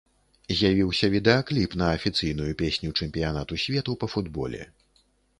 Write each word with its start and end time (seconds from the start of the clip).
З'явіўся 0.59 1.07
відэакліп 1.15 1.75
на 1.81 1.89
афіцыйную 1.97 2.47
песню 2.61 2.93
чэмпіянату 3.05 3.59
свету 3.65 3.91
па 4.05 4.09
футболе. 4.13 4.61